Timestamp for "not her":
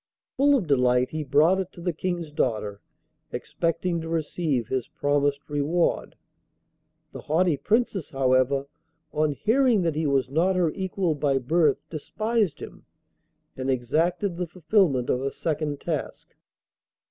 10.27-10.71